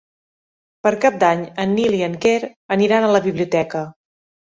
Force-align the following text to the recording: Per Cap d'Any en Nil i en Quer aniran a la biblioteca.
Per 0.87 0.93
Cap 1.03 1.19
d'Any 1.25 1.45
en 1.65 1.77
Nil 1.81 1.99
i 1.99 2.01
en 2.09 2.17
Quer 2.27 2.35
aniran 2.79 3.09
a 3.11 3.15
la 3.15 3.25
biblioteca. 3.31 3.89